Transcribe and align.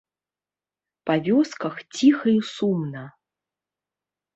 Па 1.11 1.19
вёсках 1.29 1.75
ціха 1.95 2.27
і 2.37 2.41
сумна. 2.57 3.09